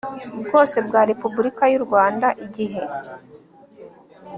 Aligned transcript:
bwose 0.45 0.77
bwa 0.87 1.01
repubulika 1.09 1.63
y 1.71 1.75
u 1.79 1.81
rwanda 1.85 2.27
igihe 2.45 2.81